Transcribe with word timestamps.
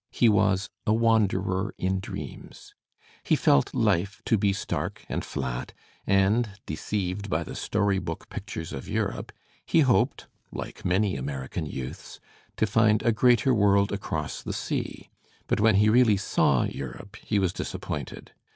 He 0.09 0.29
was 0.29 0.67
a 0.87 0.93
wanderer 0.95 1.75
in 1.77 1.99
dreams. 1.99 2.73
He 3.23 3.35
felt 3.35 3.71
life 3.75 4.19
to 4.25 4.35
be 4.35 4.51
stark 4.51 5.05
and 5.07 5.23
flat, 5.23 5.73
and, 6.07 6.59
deceived 6.65 7.29
by 7.29 7.43
the 7.43 7.53
story 7.53 7.99
book 7.99 8.27
pictures 8.27 8.73
of 8.73 8.89
Europe, 8.89 9.31
he 9.63 9.81
hoped, 9.81 10.25
like 10.51 10.83
many 10.83 11.15
American 11.15 11.67
youths, 11.67 12.19
to 12.57 12.65
find 12.65 13.03
a 13.03 13.11
greater 13.11 13.53
world 13.53 13.91
across 13.91 14.41
the 14.41 14.53
sea. 14.53 15.11
But 15.45 15.59
when 15.59 15.75
he 15.75 15.87
really 15.87 16.17
saw 16.17 16.63
Europe 16.63 17.17
he 17.17 17.37
was 17.37 17.53
disappointed. 17.53 18.31